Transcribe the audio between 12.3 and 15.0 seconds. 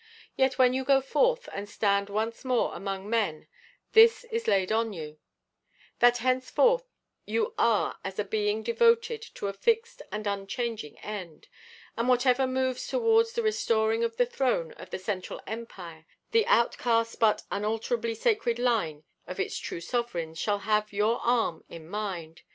moves towards the restoring of the throne of the